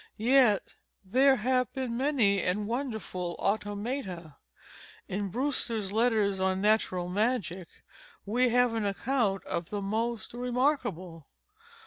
[0.17, 0.63] Yet
[1.05, 4.37] there have been many and wonderful automata.
[5.07, 7.67] In Brewster's Letters on Natural Magic,
[8.25, 11.27] we have an account of the most remarkable.